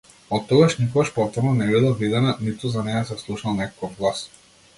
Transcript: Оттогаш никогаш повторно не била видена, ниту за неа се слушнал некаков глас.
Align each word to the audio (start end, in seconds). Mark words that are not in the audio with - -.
Оттогаш 0.35 0.77
никогаш 0.79 1.11
повторно 1.17 1.53
не 1.59 1.67
била 1.73 1.91
видена, 1.99 2.33
ниту 2.47 2.73
за 2.77 2.87
неа 2.89 3.05
се 3.11 3.19
слушнал 3.27 3.61
некаков 3.61 3.95
глас. 4.01 4.27